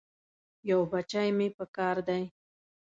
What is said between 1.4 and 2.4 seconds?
پکار دی.